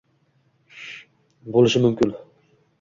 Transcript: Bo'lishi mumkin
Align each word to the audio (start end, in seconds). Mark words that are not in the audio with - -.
Bo'lishi 1.59 1.85
mumkin 1.87 2.19